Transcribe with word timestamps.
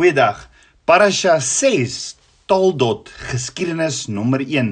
Goeiedag. 0.00 0.46
Parasha 0.88 1.34
6 1.44 2.16
Toldot 2.48 3.10
geskiedenis 3.28 4.06
nommer 4.08 4.40
1. 4.40 4.70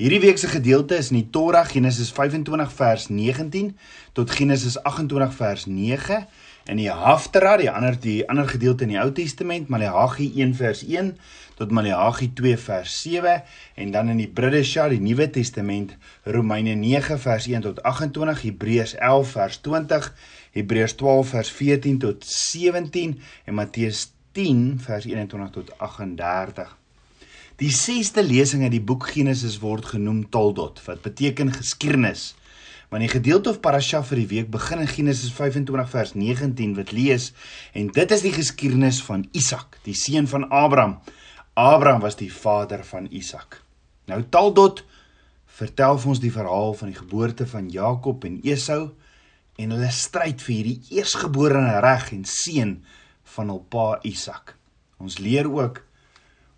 Hierdie 0.00 0.20
week 0.22 0.38
se 0.40 0.48
gedeelte 0.48 0.96
is 0.96 1.10
in 1.12 1.18
die 1.18 1.26
Torah 1.28 1.66
Genesis 1.68 2.08
25 2.16 2.70
vers 2.78 3.04
19 3.12 3.68
tot 4.16 4.32
Genesis 4.32 4.78
28 4.80 5.34
vers 5.36 5.66
9 5.68 6.22
in 6.72 6.80
die 6.80 6.88
Haftarah, 6.88 7.58
die 7.60 7.68
ander 7.68 7.98
die 8.00 8.22
ander 8.32 8.48
gedeelte 8.48 8.86
in 8.86 8.94
die 8.94 9.00
Ou 9.02 9.10
Testament, 9.12 9.68
Maleagi 9.68 10.30
1 10.40 10.56
vers 10.62 10.80
1 10.88 11.12
tot 11.60 11.76
Maleagi 11.76 12.30
2 12.40 12.56
vers 12.64 12.96
7 13.02 13.36
en 13.76 13.92
dan 13.92 14.08
in 14.14 14.24
die 14.24 14.30
Bridesha, 14.40 14.88
die 14.88 15.02
Nuwe 15.04 15.28
Testament, 15.36 15.98
Romeine 16.24 16.78
9 16.80 17.20
vers 17.20 17.50
1 17.52 17.68
tot 17.68 17.84
28, 17.84 18.48
Hebreërs 18.48 18.96
11 18.96 19.36
vers 19.36 19.60
20, 19.68 20.10
Hebreërs 20.56 20.96
12 21.04 21.36
vers 21.36 21.54
14 21.60 22.02
tot 22.08 22.24
17 22.24 23.18
en 23.44 23.60
Matteus 23.60 24.06
10 24.32 24.80
vers 24.80 25.04
21 25.04 25.50
tot 25.50 25.78
38. 25.78 26.76
Die 27.60 27.70
6ste 27.70 28.22
lesing 28.24 28.62
uit 28.64 28.72
die 28.72 28.84
boek 28.84 29.10
Genesis 29.12 29.58
word 29.60 29.90
genoem 29.92 30.22
Toldot 30.32 30.80
wat 30.86 31.02
beteken 31.04 31.52
geskiedenis. 31.52 32.32
Want 32.88 33.04
die 33.04 33.12
gedeelte 33.12 33.52
of 33.52 33.60
parasha 33.64 34.02
vir 34.04 34.22
die 34.22 34.28
week 34.30 34.48
begin 34.52 34.80
in 34.84 34.88
Genesis 34.88 35.32
25 35.36 35.90
vers 35.92 36.14
19 36.16 36.72
wat 36.76 36.94
lees 36.96 37.30
en 37.76 37.90
dit 37.92 38.16
is 38.16 38.24
die 38.24 38.32
geskiedenis 38.32 39.02
van 39.04 39.26
Isak, 39.36 39.78
die 39.84 39.96
seun 39.96 40.28
van 40.28 40.48
Abraham. 40.48 40.98
Abraham 41.52 42.00
was 42.00 42.16
die 42.16 42.32
vader 42.32 42.84
van 42.88 43.06
Isak. 43.12 43.60
Nou 44.08 44.22
Toldot 44.32 44.84
vertel 45.60 46.00
vir 46.00 46.12
ons 46.14 46.24
die 46.24 46.32
verhaal 46.32 46.72
van 46.80 46.92
die 46.92 46.98
geboorte 46.98 47.46
van 47.48 47.68
Jakob 47.72 48.24
en 48.24 48.40
Esau 48.48 48.94
en 49.60 49.76
hulle 49.76 49.92
stryd 49.92 50.40
vir 50.40 50.54
hierdie 50.56 50.96
eersgeborene 50.96 51.80
reg 51.84 52.10
en 52.16 52.24
seun 52.24 52.78
van 53.34 53.50
hul 53.52 53.64
pa 53.72 53.86
Isak. 54.08 54.56
Ons 55.02 55.18
leer 55.18 55.48
ook 55.50 55.82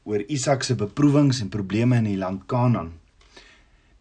oor 0.04 0.24
Isak 0.28 0.66
se 0.66 0.76
beproewings 0.76 1.40
en 1.40 1.52
probleme 1.52 1.96
in 2.02 2.10
die 2.10 2.20
land 2.20 2.44
Kanaan. 2.50 2.92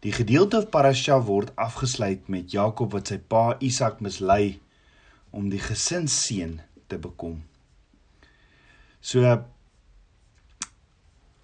Die 0.04 0.12
gedeelte 0.12 0.60
van 0.60 0.70
Parasha 0.70 1.16
word 1.24 1.54
afgesluit 1.56 2.28
met 2.28 2.52
Jakob 2.52 2.92
wat 2.92 3.08
sy 3.08 3.16
pa 3.18 3.54
Isak 3.64 4.02
mislei 4.04 4.58
om 5.32 5.48
die 5.48 5.62
gesinsseën 5.62 6.58
te 6.92 6.98
bekom. 7.00 7.38
So 9.00 9.24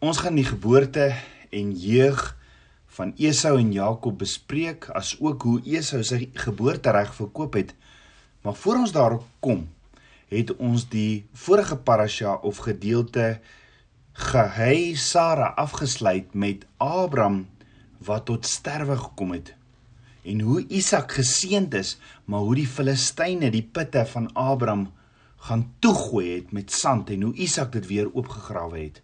ons 0.00 0.20
gaan 0.20 0.36
die 0.36 0.48
geboorte 0.48 1.10
en 1.52 1.72
jeug 1.76 2.20
van 2.96 3.14
Esau 3.16 3.56
en 3.56 3.72
Jakob 3.72 4.18
bespreek 4.20 4.88
as 4.96 5.14
ook 5.20 5.44
hoe 5.48 5.58
Esau 5.76 6.02
sy 6.04 6.26
geboortereg 6.44 7.12
verkoop 7.16 7.56
het. 7.56 7.74
Maar 8.44 8.56
voor 8.56 8.80
ons 8.84 8.92
daarop 8.92 9.26
kom, 9.44 9.66
het 10.30 10.52
ons 10.56 10.86
die 10.90 11.26
vorige 11.46 11.76
parasha 11.76 12.36
of 12.46 12.62
gedeelte 12.66 13.40
gehei 14.30 14.96
Sara 14.96 15.52
afgesluit 15.58 16.34
met 16.34 16.66
Abraham 16.76 17.48
wat 17.98 18.28
tot 18.30 18.46
sterwe 18.46 18.96
gekom 18.96 19.34
het 19.36 19.54
en 20.22 20.40
hoe 20.40 20.64
Isak 20.68 21.12
geseënd 21.18 21.74
is 21.74 21.96
maar 22.24 22.46
hoe 22.46 22.54
die 22.54 22.68
Filistyne 22.68 23.50
die 23.50 23.64
putte 23.64 24.04
van 24.06 24.32
Abraham 24.32 24.90
gaan 25.48 25.64
toegooi 25.78 26.34
het 26.34 26.52
met 26.52 26.72
sand 26.72 27.10
en 27.10 27.22
hoe 27.22 27.34
Isak 27.34 27.72
dit 27.72 27.86
weer 27.86 28.10
oopgegrawe 28.12 28.78
het. 28.78 29.00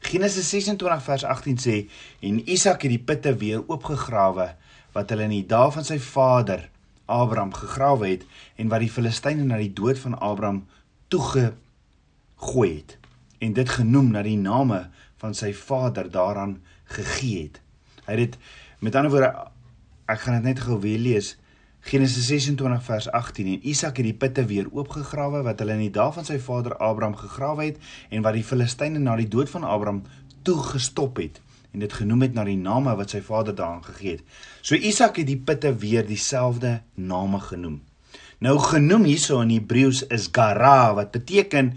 Genesis 0.00 0.48
26 0.48 1.02
vers 1.04 1.24
18 1.24 1.58
sê 1.60 1.76
en 2.20 2.42
Isak 2.48 2.84
het 2.84 2.92
die 2.92 3.04
putte 3.04 3.34
weer 3.36 3.64
oopgegrawe 3.66 4.54
wat 4.92 5.10
hulle 5.10 5.28
in 5.28 5.38
die 5.38 5.46
dae 5.48 5.70
van 5.72 5.86
sy 5.86 5.98
vader 6.02 6.68
Abraham 7.10 7.52
gegrawe 7.54 8.08
het 8.08 8.24
en 8.56 8.70
wat 8.72 8.84
die 8.84 8.92
Filistyne 8.92 9.44
na 9.46 9.58
die 9.60 9.72
dood 9.74 9.98
van 9.98 10.16
Abraham 10.18 10.64
toegegooi 11.10 12.70
het 12.70 12.96
en 13.40 13.54
dit 13.56 13.76
genoem 13.76 14.10
na 14.14 14.22
die 14.22 14.38
name 14.38 14.84
van 15.20 15.34
sy 15.34 15.52
vader 15.56 16.10
daaraan 16.12 16.58
gegee 16.96 17.48
het. 17.48 17.60
Hy 18.06 18.18
het 18.20 18.36
met 18.80 18.96
ander 18.96 19.12
woorde 19.12 19.32
ek 20.10 20.24
gaan 20.24 20.40
dit 20.40 20.50
net 20.50 20.64
gou 20.66 20.78
weer 20.82 20.98
lees 20.98 21.34
Genesis 21.80 22.26
26 22.28 22.82
vers 22.84 23.06
18 23.16 23.46
en 23.54 23.68
Isak 23.68 23.96
het 23.96 24.04
die 24.04 24.16
putte 24.16 24.44
weer 24.44 24.66
oopgegrawe 24.68 25.40
wat 25.46 25.62
hulle 25.62 25.78
in 25.78 25.86
die 25.86 25.94
dae 25.94 26.12
van 26.12 26.26
sy 26.28 26.36
vader 26.42 26.74
Abraham 26.76 27.16
gegrawe 27.16 27.70
het 27.70 27.78
en 28.10 28.24
wat 28.26 28.36
die 28.36 28.44
Filistyne 28.44 29.00
na 29.00 29.14
die 29.16 29.28
dood 29.28 29.48
van 29.52 29.64
Abraham 29.64 30.02
toegestop 30.44 31.22
het 31.22 31.40
en 31.72 31.84
dit 31.84 31.92
genoem 31.92 32.26
het 32.26 32.34
na 32.34 32.44
die 32.44 32.58
name 32.58 32.96
wat 32.98 33.14
sy 33.14 33.20
vader 33.24 33.54
daaraan 33.54 33.84
gegee 33.84 34.18
het. 34.18 34.24
So 34.62 34.74
Isak 34.74 35.20
het 35.22 35.28
die 35.30 35.38
putte 35.38 35.74
weer 35.78 36.06
dieselfde 36.06 36.80
name 36.94 37.40
genoem. 37.40 37.80
Nou 38.40 38.58
genoem 38.58 39.04
hierso 39.04 39.40
in 39.44 39.52
Hebreëus 39.52 40.06
is 40.08 40.28
gara 40.32 40.94
wat 40.96 41.12
beteken 41.12 41.74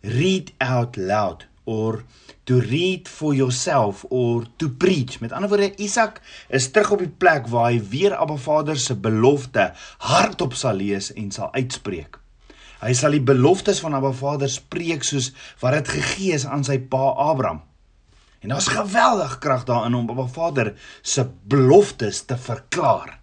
read 0.00 0.52
out 0.58 0.96
loud 0.96 1.46
or 1.64 2.04
to 2.44 2.60
read 2.60 3.08
for 3.08 3.34
yourself 3.34 4.04
or 4.08 4.46
to 4.56 4.68
preach. 4.68 5.20
Met 5.20 5.32
ander 5.32 5.48
woorde 5.48 5.74
Isak 5.76 6.20
is 6.48 6.70
terug 6.70 6.94
op 6.96 7.02
die 7.04 7.12
plek 7.12 7.48
waar 7.52 7.70
hy 7.72 7.80
weer 7.92 8.16
Abba 8.16 8.36
Vader 8.40 8.78
se 8.80 8.96
belofte 8.96 9.70
hardop 10.08 10.56
sal 10.56 10.80
lees 10.80 11.10
en 11.12 11.32
sal 11.34 11.52
uitspreek. 11.52 12.16
Hy 12.78 12.92
sal 12.94 13.16
die 13.16 13.24
beloftes 13.24 13.82
van 13.84 13.96
Abba 13.98 14.14
Vader 14.16 14.48
spreek 14.48 15.04
soos 15.04 15.32
wat 15.60 15.76
dit 15.80 15.92
gegee 15.98 16.36
is 16.36 16.46
aan 16.46 16.64
sy 16.64 16.78
pa 16.78 17.10
Abraham. 17.28 17.64
En 18.38 18.48
daar's 18.48 18.68
geweldig 18.70 19.38
krag 19.38 19.64
daarin 19.64 19.94
om 19.94 20.10
Abba 20.10 20.26
Vader 20.26 20.74
se 21.02 21.26
beloftes 21.42 22.24
te 22.24 22.38
verklaar. 22.38 23.18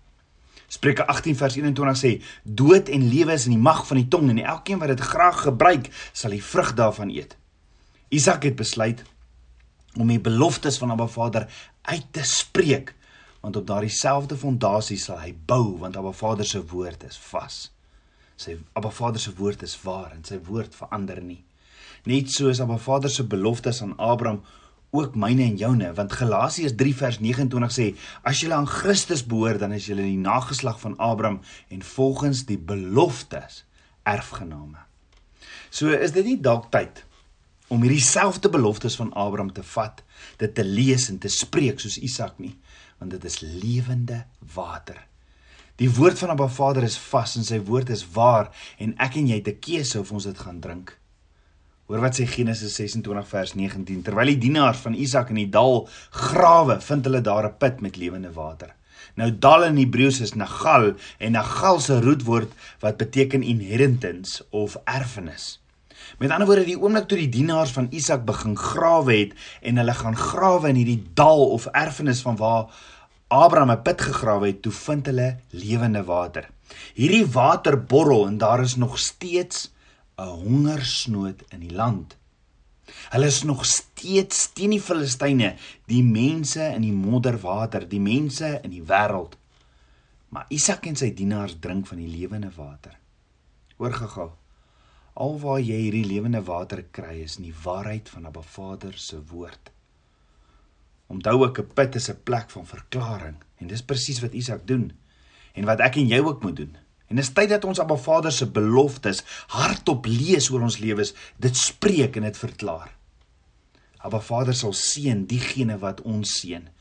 Spreuke 0.67 1.07
18 1.07 1.35
vers 1.35 1.55
21 1.55 1.97
sê: 1.97 2.11
Dood 2.43 2.89
en 2.89 3.07
lewe 3.07 3.33
is 3.33 3.45
in 3.45 3.55
die 3.55 3.61
mag 3.61 3.85
van 3.87 3.97
die 4.01 4.07
tong 4.07 4.29
en 4.29 4.41
elkeen 4.43 4.81
wat 4.81 4.91
dit 4.91 4.99
graag 4.99 5.41
gebruik, 5.47 5.87
sal 6.11 6.35
die 6.35 6.43
vrug 6.43 6.73
daarvan 6.75 7.13
eet. 7.13 7.37
Isak 8.09 8.43
het 8.43 8.55
besluit 8.55 9.03
om 9.95 10.07
die 10.11 10.19
beloftes 10.19 10.77
van 10.77 10.91
Abba 10.91 11.07
Vader 11.07 11.47
uit 11.81 12.05
te 12.11 12.23
spreek, 12.23 12.91
want 13.39 13.55
op 13.55 13.67
daardie 13.67 13.93
selfde 13.93 14.35
fondasie 14.37 14.97
sal 14.99 15.21
hy 15.21 15.31
bou, 15.47 15.77
want 15.79 15.97
Abba 15.97 16.11
Vader 16.11 16.45
se 16.45 16.59
woord 16.73 17.05
is 17.07 17.17
vas. 17.29 17.69
Sy 18.35 18.57
Abba 18.73 18.91
Vader 18.91 19.21
se 19.21 19.31
woord 19.37 19.63
is 19.63 19.77
waar 19.85 20.11
en 20.11 20.25
sy 20.27 20.41
woord 20.43 20.75
verander 20.75 21.21
nie. 21.23 21.39
Net 22.09 22.33
soos 22.33 22.59
Abba 22.59 22.77
Vader 22.81 23.09
se 23.09 23.23
beloftes 23.23 23.79
aan 23.85 23.95
Abraham 23.95 24.43
ook 24.95 25.15
myne 25.15 25.43
en 25.43 25.57
joune 25.59 25.93
want 25.97 26.13
Galasiërs 26.13 26.75
3 26.79 26.95
vers 26.95 27.19
29 27.19 27.75
sê 27.75 27.87
as 28.23 28.41
julle 28.41 28.57
aan 28.57 28.69
Christus 28.69 29.25
behoort 29.25 29.59
dan 29.59 29.75
is 29.75 29.87
julle 29.89 30.05
die 30.07 30.19
nageslag 30.19 30.79
van 30.79 30.97
Abraham 30.97 31.41
en 31.69 31.81
volgens 31.81 32.45
die 32.45 32.57
beloftes 32.57 33.63
erfgename. 34.03 34.85
So 35.69 35.91
is 35.91 36.13
dit 36.15 36.25
nie 36.25 36.39
dalk 36.41 36.69
tyd 36.71 37.03
om 37.73 37.81
hierdie 37.81 38.03
selfde 38.03 38.49
beloftes 38.53 38.95
van 38.99 39.11
Abraham 39.17 39.51
te 39.53 39.63
vat, 39.65 40.03
dit 40.37 40.53
te 40.53 40.63
lees 40.63 41.09
en 41.09 41.17
te 41.19 41.31
spreek 41.33 41.81
soos 41.81 41.97
Isak 41.97 42.37
nie, 42.39 42.53
want 43.01 43.15
dit 43.15 43.25
is 43.25 43.41
lewende 43.41 44.25
water. 44.53 44.99
Die 45.81 45.89
woord 45.91 46.19
van 46.19 46.31
'n 46.31 46.37
Ba 46.39 46.47
Vader 46.47 46.83
is 46.83 46.97
vas 46.97 47.35
en 47.35 47.43
sy 47.43 47.59
woord 47.59 47.89
is 47.89 48.05
waar 48.13 48.51
en 48.77 48.93
ek 48.97 49.15
en 49.15 49.27
jy 49.27 49.35
het 49.35 49.47
'n 49.47 49.59
keuse 49.59 49.99
of 49.99 50.11
ons 50.11 50.23
dit 50.23 50.39
gaan 50.39 50.59
drink. 50.59 50.97
Hoor 51.85 52.01
wat 52.01 52.15
sê 52.17 52.25
Genesis 52.25 52.73
26 52.79 53.27
vers 53.29 53.51
19. 53.53 53.99
Terwyl 54.01 54.31
die 54.31 54.39
dienaars 54.47 54.79
van 54.81 54.95
Isak 54.97 55.29
in 55.29 55.37
die 55.37 55.51
dal 55.53 55.83
grawe, 56.09 56.79
vind 56.81 57.05
hulle 57.05 57.21
daar 57.21 57.45
'n 57.45 57.57
put 57.61 57.81
met 57.81 57.99
lewende 58.01 58.31
water. 58.33 58.73
Nou 59.15 59.29
dal 59.29 59.63
in 59.63 59.77
Hebreëus 59.77 60.19
is 60.19 60.33
Nagal 60.33 60.95
en 61.19 61.31
Nagal 61.31 61.79
se 61.79 61.99
roetwoord 62.01 62.51
wat 62.79 62.97
beteken 62.97 63.43
inheritance 63.43 64.45
of 64.49 64.77
erfenis. 64.85 65.61
Met 66.17 66.31
ander 66.31 66.47
woorde, 66.47 66.65
die 66.65 66.79
oomblik 66.79 67.07
toe 67.07 67.17
die 67.17 67.29
dienaars 67.29 67.71
van 67.71 67.87
Isak 67.91 68.25
begin 68.25 68.57
grawe 68.57 69.13
het 69.13 69.33
en 69.61 69.77
hulle 69.77 69.93
gaan 69.93 70.17
grawe 70.17 70.69
in 70.69 70.75
hierdie 70.75 71.03
dal 71.13 71.49
of 71.49 71.65
erfenis 71.65 72.21
van 72.21 72.35
waar 72.35 72.65
Abraham 73.27 73.71
'n 73.71 73.81
put 73.81 74.01
gegrawe 74.01 74.47
het, 74.47 74.61
toe 74.61 74.71
vind 74.71 75.05
hulle 75.05 75.37
lewende 75.49 76.03
water. 76.03 76.49
Hierdie 76.93 77.25
water 77.25 77.83
borrel 77.83 78.27
en 78.27 78.37
daar 78.37 78.61
is 78.61 78.75
nog 78.75 78.99
steeds 78.99 79.74
'n 80.17 80.35
hongersnood 80.43 81.43
in 81.49 81.59
die 81.59 81.75
land. 81.75 82.17
Hulle 83.09 83.25
is 83.25 83.43
nog 83.43 83.65
steeds 83.65 84.53
teen 84.53 84.69
die 84.69 84.81
Filistyne, 84.81 85.55
die 85.89 86.03
mense 86.03 86.63
in 86.75 86.85
die 86.85 86.93
modderwater, 86.93 87.87
die 87.89 87.99
mense 87.99 88.59
in 88.63 88.71
die 88.71 88.83
wêreld. 88.83 89.35
Maar 90.29 90.45
Isak 90.49 90.85
en 90.85 90.95
sy 90.95 91.11
dienaars 91.13 91.57
drink 91.59 91.87
van 91.87 91.97
die 91.97 92.09
lewende 92.11 92.51
water. 92.55 92.97
Hoor 93.77 93.93
gou-gou. 93.93 94.29
Alwaar 95.15 95.61
jy 95.63 95.77
hierdie 95.85 96.05
lewende 96.07 96.41
water 96.43 96.83
kry 96.91 97.21
is 97.23 97.37
in 97.39 97.47
die 97.47 97.57
waarheid 97.63 98.09
van 98.11 98.27
Abba 98.27 98.43
Vader 98.43 98.97
se 98.99 99.21
woord. 99.31 99.71
Onthou 101.07 101.45
ek 101.45 101.59
'n 101.59 101.73
put 101.73 101.95
is 101.95 102.09
'n 102.09 102.23
plek 102.23 102.49
van 102.49 102.65
verklaring 102.65 103.37
en 103.59 103.67
dis 103.67 103.83
presies 103.83 104.21
wat 104.21 104.33
Isak 104.33 104.67
doen 104.67 104.91
en 105.53 105.65
wat 105.65 105.79
ek 105.79 105.95
en 105.95 106.07
jy 106.07 106.19
ook 106.19 106.43
moet 106.43 106.55
doen. 106.55 106.77
En 107.07 107.19
dis 107.19 107.31
tyd 107.37 107.51
dat 107.53 107.65
ons 107.69 107.79
Abba 107.79 107.97
Vader 108.01 108.33
se 108.33 108.47
beloftes 108.49 109.21
hardop 109.53 110.07
lees 110.09 110.49
oor 110.51 110.65
ons 110.65 110.79
lewens, 110.81 111.13
dit 111.37 111.57
spreek 111.57 112.17
en 112.17 112.25
dit 112.25 112.37
verklaar. 112.37 112.89
Abba 114.05 114.21
Vader 114.21 114.57
sal 114.57 114.73
seën 114.77 115.25
diegene 115.29 115.77
wat 115.81 116.01
ons 116.05 116.39
seën. 116.41 116.71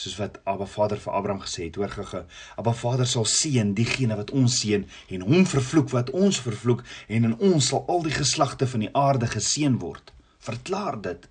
soos 0.00 0.14
wat 0.16 0.38
Abba 0.48 0.64
Vader 0.64 0.96
vir 0.96 1.12
Abraham 1.12 1.40
gesê 1.42 1.66
het, 1.66 1.74
hoor 1.76 1.90
gege. 1.92 2.22
Abba 2.56 2.72
Vader 2.72 3.06
sal 3.06 3.26
seën 3.28 3.74
diegene 3.76 4.16
wat 4.16 4.30
ons 4.30 4.54
seën 4.62 4.86
en 5.16 5.24
hom 5.26 5.44
vervloek 5.44 5.90
wat 5.92 6.12
ons 6.16 6.38
vervloek 6.40 6.84
en 7.08 7.26
in 7.28 7.34
ons 7.50 7.68
sal 7.72 7.84
al 7.88 8.06
die 8.06 8.14
geslagte 8.14 8.68
van 8.70 8.86
die 8.86 8.92
aarde 8.96 9.28
geseën 9.28 9.76
word. 9.82 10.14
Verklaar 10.40 10.96
dit. 11.04 11.26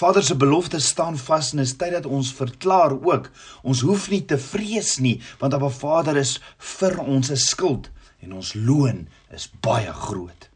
Vader 0.00 0.22
se 0.24 0.36
belofte 0.36 0.78
staan 0.80 1.18
vas 1.18 1.50
en 1.52 1.60
is 1.60 1.74
tyd 1.76 1.92
dat 1.92 2.06
ons 2.08 2.32
verklaar 2.32 2.94
ook. 2.96 3.26
Ons 3.62 3.82
hoef 3.84 4.06
nie 4.08 4.22
te 4.24 4.38
vrees 4.40 4.94
nie, 4.96 5.18
want 5.42 5.52
Abba 5.52 5.68
Vader 5.68 6.16
is 6.16 6.38
vir 6.78 6.96
ons 7.02 7.28
'n 7.30 7.36
skuld 7.36 7.90
en 8.24 8.32
ons 8.32 8.54
loon 8.54 9.08
is 9.28 9.50
baie 9.60 9.92
groot. 9.92 10.48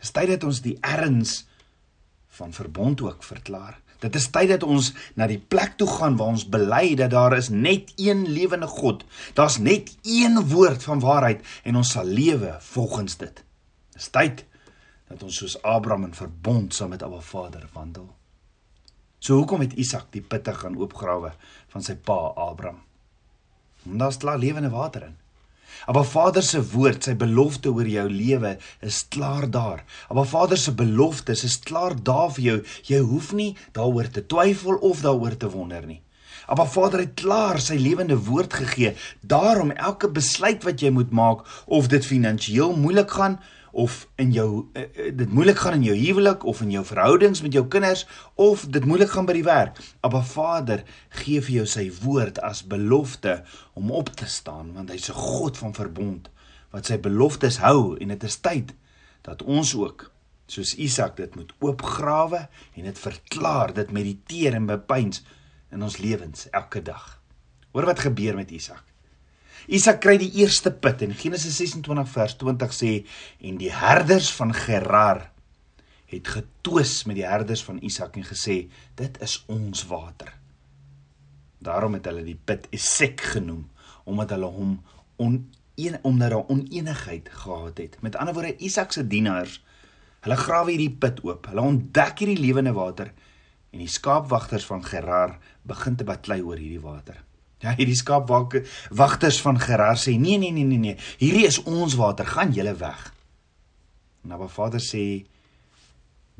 Dis 0.00 0.10
tyd 0.10 0.28
dat 0.28 0.44
ons 0.44 0.60
die 0.66 0.78
erns 0.80 1.46
van 2.28 2.52
verbond 2.52 3.00
ook 3.00 3.22
verklaar. 3.22 3.78
Dit 4.00 4.14
is 4.14 4.30
tyd 4.30 4.48
dat 4.48 4.62
ons 4.62 4.92
na 5.14 5.26
die 5.26 5.38
plek 5.38 5.76
toe 5.76 5.88
gaan 5.88 6.16
waar 6.16 6.34
ons 6.34 6.48
bely 6.48 6.94
dat 6.94 7.10
daar 7.10 7.36
is 7.36 7.48
net 7.48 7.92
een 7.96 8.26
lewende 8.26 8.66
God. 8.66 9.04
Daar's 9.34 9.58
net 9.58 9.96
een 10.02 10.48
woord 10.48 10.82
van 10.82 11.00
waarheid 11.00 11.44
en 11.62 11.76
ons 11.76 11.90
sal 11.90 12.04
lewe 12.04 12.56
volgens 12.60 13.16
dit. 13.16 13.44
Dis 13.92 14.08
tyd 14.08 14.44
dat 15.08 15.22
ons 15.22 15.36
soos 15.36 15.62
Abraham 15.62 16.04
in 16.04 16.14
verbond 16.14 16.74
saam 16.74 16.88
met 16.88 17.02
Abba 17.02 17.20
Vader 17.20 17.68
wandel. 17.72 18.19
So 19.20 19.36
hoekom 19.36 19.60
het 19.60 19.76
Isak 19.76 20.08
die 20.16 20.24
putte 20.24 20.54
gaan 20.56 20.78
oopgrawe 20.80 21.34
van 21.72 21.82
sy 21.84 21.94
pa 21.94 22.32
Abraham? 22.40 22.80
Omdat 23.84 24.00
daar's 24.00 24.20
klaar 24.22 24.38
lewende 24.40 24.70
water 24.72 25.04
in. 25.10 25.16
Abba 25.88 26.02
Vader 26.04 26.42
se 26.44 26.60
woord, 26.72 27.04
sy 27.04 27.14
belofte 27.16 27.70
oor 27.72 27.88
jou 27.88 28.06
lewe 28.10 28.56
is 28.84 29.02
klaar 29.12 29.46
daar. 29.52 29.84
Abba 30.12 30.24
Vader 30.28 30.58
se 30.60 30.72
beloftes 30.76 31.44
is 31.44 31.58
klaar 31.64 31.96
daar 31.96 32.32
vir 32.36 32.44
jou. 32.44 32.56
Jy 32.88 33.00
hoef 33.12 33.30
nie 33.36 33.50
daaroor 33.76 34.08
te 34.12 34.24
twyfel 34.24 34.80
of 34.80 35.04
daaroor 35.04 35.36
te 35.36 35.52
wonder 35.52 35.86
nie. 35.86 36.00
Abba 36.50 36.66
Vader 36.66 37.04
het 37.04 37.14
klaar 37.20 37.60
sy 37.62 37.76
lewende 37.80 38.18
woord 38.26 38.56
gegee. 38.56 38.96
Daarom 39.20 39.70
elke 39.76 40.08
besluit 40.08 40.64
wat 40.64 40.80
jy 40.80 40.90
moet 40.96 41.12
maak 41.12 41.44
of 41.66 41.92
dit 41.92 42.04
finansiëel 42.04 42.76
moeilik 42.76 43.12
gaan 43.20 43.38
of 43.72 44.08
in 44.16 44.32
jou 44.32 44.66
uh, 44.72 44.82
dit 45.14 45.32
moeilik 45.32 45.58
gaan 45.58 45.78
in 45.78 45.86
jou 45.88 45.96
huwelik 45.96 46.44
of 46.44 46.60
in 46.60 46.70
jou 46.70 46.84
verhoudings 46.84 47.42
met 47.42 47.52
jou 47.52 47.66
kinders 47.68 48.06
of 48.34 48.66
dit 48.66 48.84
moeilik 48.84 49.10
gaan 49.10 49.26
by 49.26 49.36
die 49.38 49.46
werk. 49.46 49.80
Abba 50.00 50.22
Vader 50.22 50.84
gee 51.22 51.40
vir 51.40 51.60
jou 51.60 51.66
sy 51.66 51.86
woord 52.02 52.40
as 52.46 52.64
belofte 52.66 53.40
om 53.74 53.90
op 53.90 54.12
te 54.16 54.26
staan 54.26 54.72
want 54.74 54.90
hy's 54.90 55.10
'n 55.10 55.18
God 55.18 55.58
van 55.58 55.74
verbond 55.74 56.30
wat 56.70 56.86
sy 56.86 56.98
beloftes 56.98 57.58
hou 57.58 57.96
en 57.98 58.08
dit 58.08 58.22
is 58.22 58.40
tyd 58.40 58.74
dat 59.22 59.42
ons 59.42 59.74
ook 59.74 60.10
soos 60.50 60.74
Isak 60.74 61.16
dit 61.16 61.34
moet 61.34 61.52
oopgrawe 61.62 62.48
en 62.74 62.84
dit 62.84 62.98
verklaar, 62.98 63.74
dit 63.74 63.90
mediteer 63.90 64.54
en 64.54 64.66
bepeins 64.66 65.22
in 65.70 65.82
ons 65.82 65.98
lewens 66.02 66.48
elke 66.50 66.82
dag. 66.82 67.20
Hoor 67.70 67.86
wat 67.86 68.02
gebeur 68.02 68.34
met 68.34 68.50
Isak. 68.50 68.89
Isak 69.68 70.00
kry 70.04 70.16
die 70.20 70.30
eerste 70.40 70.72
put 70.72 71.02
en 71.04 71.12
Genesis 71.14 71.58
26 71.60 72.08
vers 72.14 72.36
20 72.40 72.74
sê 72.74 72.92
en 73.44 73.58
die 73.60 73.72
herders 73.74 74.30
van 74.36 74.54
Gerar 74.56 75.26
het 76.10 76.28
getwis 76.28 77.04
met 77.06 77.18
die 77.20 77.26
herders 77.26 77.62
van 77.64 77.78
Isak 77.86 78.16
en 78.18 78.26
gesê 78.26 78.64
dit 78.98 79.20
is 79.22 79.36
ons 79.52 79.84
water. 79.90 80.32
Daarom 81.60 81.94
het 81.98 82.08
hulle 82.08 82.24
die 82.26 82.38
put 82.38 82.66
Esek 82.74 83.20
genoem 83.34 83.68
omdat 84.08 84.34
hulle 84.34 84.48
hom 84.50 84.78
oneen 85.20 85.98
omdat 86.02 86.32
daar 86.32 86.48
oneenigheid 86.48 87.28
gehad 87.28 87.78
het. 87.78 87.98
Met 88.00 88.16
ander 88.16 88.34
woorde 88.34 88.56
Isak 88.56 88.92
se 88.92 89.06
dienaars 89.06 89.60
hulle 90.20 90.36
grawe 90.36 90.72
hierdie 90.72 90.92
put 90.92 91.22
oop. 91.24 91.46
Hulle 91.52 91.64
ontdek 91.64 92.24
hierdie 92.24 92.40
lewende 92.40 92.72
water 92.76 93.12
en 93.70 93.78
die 93.78 93.88
skaapwagters 93.88 94.66
van 94.66 94.84
Gerar 94.84 95.38
begin 95.62 95.96
te 95.96 96.04
baklei 96.04 96.40
oor 96.42 96.58
hierdie 96.58 96.82
water. 96.82 97.20
Ja, 97.60 97.74
hierdie 97.76 97.96
skaapwagters 97.98 99.40
van 99.44 99.58
Gerar 99.60 99.98
sê: 100.00 100.16
"Nee, 100.16 100.38
nee, 100.38 100.50
nee, 100.50 100.64
nee, 100.64 100.78
nee. 100.78 100.96
Hierdie 101.18 101.46
is 101.46 101.62
ons 101.62 101.94
water. 101.94 102.26
Gaan 102.26 102.52
julle 102.56 102.74
weg." 102.76 103.12
Nou 104.22 104.38
maar 104.40 104.48
Vader 104.52 104.80
sê 104.80 105.26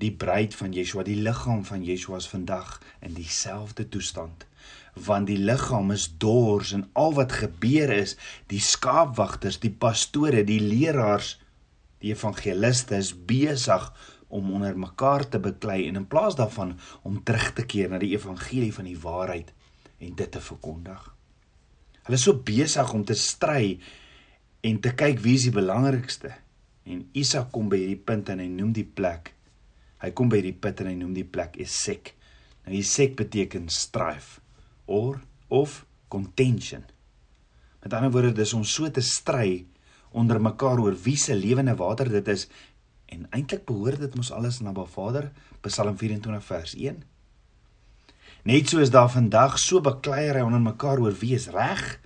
die 0.00 0.12
bruid 0.12 0.55
van 0.56 0.72
Yeshua, 0.72 1.02
die 1.05 1.20
liggaam 1.20 1.64
van 1.64 1.84
Yeshua 1.84 2.17
is 2.17 2.28
vandag 2.28 2.81
in 3.00 3.14
dieselfde 3.14 3.88
toestand. 3.88 4.46
Want 4.94 5.26
die 5.26 5.38
liggaam 5.38 5.93
is 5.93 6.08
dors 6.19 6.72
en 6.72 6.88
al 6.93 7.12
wat 7.14 7.32
gebeur 7.32 7.93
is, 7.93 8.17
die 8.46 8.61
skaapwagters, 8.61 9.61
die 9.61 9.70
pastore, 9.70 10.44
die 10.44 10.61
leraars, 10.61 11.38
die 12.00 12.14
evangeliste 12.14 12.96
is 12.96 13.12
besig 13.12 13.93
om 14.28 14.52
onder 14.52 14.76
mekaar 14.78 15.28
te 15.28 15.38
beklei 15.38 15.87
en 15.88 16.00
in 16.00 16.08
plaas 16.08 16.37
daarvan 16.38 16.78
om 17.02 17.22
terug 17.22 17.52
te 17.52 17.67
keer 17.67 17.90
na 17.90 17.99
die 18.00 18.14
evangelie 18.17 18.72
van 18.72 18.88
die 18.88 18.99
waarheid 18.99 19.52
en 20.00 20.14
dit 20.17 20.31
te 20.32 20.41
verkondig. 20.43 21.00
Hulle 22.06 22.19
is 22.19 22.25
so 22.26 22.41
besig 22.44 22.93
om 22.97 23.05
te 23.06 23.17
stry 23.19 23.76
en 24.67 24.81
te 24.82 24.93
kyk 24.97 25.20
wie 25.25 25.37
is 25.38 25.47
die 25.49 25.55
belangrikste. 25.55 26.32
En 26.88 27.05
Isak 27.17 27.50
kom 27.55 27.69
by 27.70 27.79
hierdie 27.82 28.00
punt 28.00 28.32
en 28.32 28.41
hy 28.43 28.49
noem 28.50 28.73
die 28.76 28.87
plek. 28.87 29.35
Hy 30.00 30.11
kom 30.17 30.31
by 30.32 30.41
hierdie 30.41 30.56
punt 30.56 30.81
en 30.81 30.88
hy 30.91 30.97
noem 30.99 31.12
die 31.17 31.29
plek 31.29 31.58
Esek. 31.61 32.14
Nou 32.64 32.76
Esek 32.76 33.19
beteken 33.20 33.69
strife 33.73 34.41
or 34.91 35.20
of 35.49 35.85
contention. 36.11 36.87
Met 37.85 37.94
ander 37.96 38.12
woorde 38.12 38.32
dis 38.37 38.56
om 38.56 38.64
so 38.64 38.88
te 38.93 39.05
stry 39.05 39.64
onder 40.11 40.41
mekaar 40.43 40.81
oor 40.82 40.96
wie 41.05 41.17
se 41.20 41.37
lewende 41.37 41.76
water 41.79 42.11
dit 42.11 42.29
is 42.29 42.49
en 43.11 43.26
eintlik 43.35 43.64
behoort 43.69 44.00
dit 44.03 44.17
mos 44.19 44.32
alles 44.35 44.61
na 44.61 44.73
Ba 44.75 44.85
Vader 44.87 45.31
Psalm 45.62 45.96
24 45.99 46.44
vers 46.46 46.75
1 46.75 46.99
Net 48.42 48.70
soos 48.72 48.88
daar 48.90 49.10
vandag 49.12 49.58
so 49.58 49.81
bakleierery 49.84 50.40
onder 50.40 50.60
mekaar 50.60 50.98
oor 50.98 51.12
wie 51.20 51.34
is 51.37 51.50
reg 51.52 52.00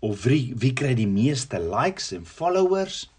of 0.00 0.22
wie 0.24 0.54
wie 0.56 0.72
kry 0.72 0.94
die 0.96 1.08
meeste 1.08 1.60
likes 1.60 2.12
en 2.16 2.24
followers. 2.24 3.10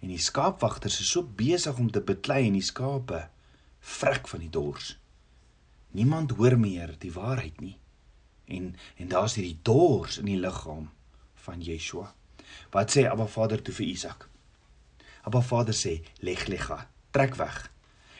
En 0.00 0.08
die 0.08 0.18
skaapwagters 0.18 1.00
is 1.04 1.10
so 1.12 1.22
besig 1.22 1.76
om 1.78 1.90
te 1.92 2.00
beklei 2.00 2.46
en 2.46 2.56
die 2.56 2.64
skape 2.64 3.26
vrek 3.98 4.30
van 4.32 4.40
die 4.40 4.50
dors. 4.50 4.96
Niemand 5.92 6.32
hoor 6.38 6.56
meer 6.56 6.94
die 6.98 7.12
waarheid 7.12 7.60
nie. 7.60 7.76
En 8.48 8.72
en 8.96 9.12
daar's 9.12 9.36
hierdie 9.36 9.58
dors 9.62 10.16
in 10.22 10.32
die 10.32 10.40
liggaam 10.40 10.88
van 11.44 11.60
Yeshua. 11.60 12.14
Wat 12.72 12.96
sê 12.96 13.04
Abba 13.10 13.28
Vader 13.28 13.60
toe 13.60 13.74
vir 13.76 13.92
Isak? 13.92 14.28
Abba 15.22 15.44
Vader 15.44 15.76
sê: 15.76 16.00
"Leg 16.24 16.48
lega, 16.48 16.88
trek 17.10 17.36
weg." 17.36 17.68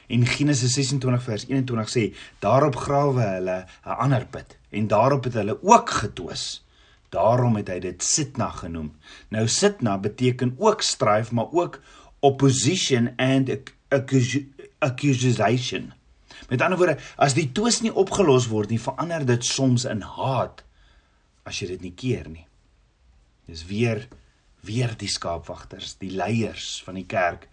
En 0.07 0.27
Genesis 0.27 0.73
26 0.73 1.23
vers 1.23 1.47
21 1.49 1.91
sê 1.93 2.05
daarop 2.39 2.77
grawe 2.77 3.23
hulle 3.23 3.59
'n 3.87 3.99
ander 4.07 4.27
put 4.27 4.59
en 4.71 4.89
daarop 4.89 5.25
het 5.25 5.35
hulle 5.35 5.59
ook 5.63 5.91
getwis. 5.91 6.65
Daarom 7.09 7.57
het 7.57 7.69
hy 7.69 7.79
dit 7.79 8.03
Sitna 8.03 8.49
genoem. 8.51 8.95
Nou 9.29 9.49
Sitna 9.49 9.99
beteken 9.99 10.55
ook 10.59 10.83
strife 10.83 11.35
maar 11.35 11.53
ook 11.53 11.81
opposition 12.21 13.13
and 13.17 13.51
accusation. 14.79 15.93
Met 16.49 16.61
ander 16.61 16.79
woorde, 16.79 16.99
as 17.17 17.35
die 17.35 17.53
twis 17.53 17.81
nie 17.81 17.93
opgelos 17.95 18.49
word 18.49 18.71
nie, 18.71 18.81
verander 18.81 19.27
dit 19.27 19.45
soms 19.45 19.85
in 19.85 20.01
haat 20.01 20.65
as 21.49 21.59
jy 21.61 21.69
dit 21.75 21.81
nie 21.81 21.95
keer 21.97 22.29
nie. 22.29 22.47
Dis 23.47 23.65
weer 23.67 24.09
weer 24.63 24.93
die 24.95 25.11
skaapwagters, 25.11 25.97
die 25.99 26.13
leiers 26.15 26.83
van 26.87 26.95
die 26.95 27.07
kerk 27.07 27.49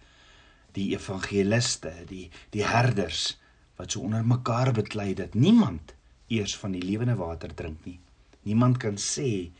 die 0.76 0.90
evangeliste, 0.94 1.92
die 2.08 2.28
die 2.54 2.64
herders 2.66 3.36
wat 3.80 3.92
so 3.92 4.04
onder 4.04 4.24
mekaar 4.26 4.72
beklei 4.76 5.14
dat 5.16 5.34
niemand 5.34 5.94
eers 6.28 6.56
van 6.56 6.74
die 6.76 6.82
lewende 6.84 7.16
water 7.16 7.54
drink 7.54 7.84
nie. 7.84 7.98
Niemand 8.46 8.78
kan 8.82 8.96
sê 9.00 9.50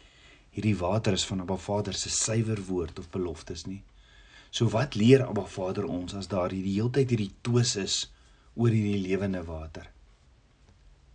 hierdie 0.55 0.76
water 0.79 1.17
is 1.17 1.26
van 1.26 1.40
Abba 1.45 1.57
Vader 1.57 1.97
se 1.97 2.11
suiwer 2.11 2.61
woord 2.69 2.99
of 2.99 3.11
beloftes 3.11 3.67
nie. 3.67 3.83
So 4.50 4.69
wat 4.75 4.95
leer 4.95 5.26
Abba 5.26 5.47
Vader 5.47 5.87
ons 5.87 6.14
as 6.19 6.29
daar 6.31 6.50
hierdie 6.55 6.76
heeltyd 6.79 7.14
hierdie 7.14 7.35
twis 7.47 7.76
is 7.81 8.00
oor 8.55 8.73
hierdie 8.75 9.02
lewende 9.07 9.43
water? 9.47 9.87